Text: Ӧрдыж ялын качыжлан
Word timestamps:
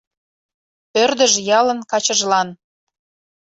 Ӧрдыж 1.03 1.33
ялын 1.59 1.79
качыжлан 1.91 2.49